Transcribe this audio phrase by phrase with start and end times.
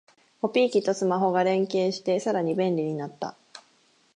[0.41, 3.37] コピー機とスマホが連携してさらに便利になった